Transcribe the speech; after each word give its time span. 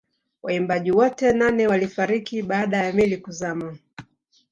Waimbaji 0.43 0.91
wote 0.91 1.33
nane 1.33 1.67
walifariki 1.67 2.41
baada 2.41 2.77
ya 2.83 2.93
meli 2.93 3.17
kuzama 3.17 3.77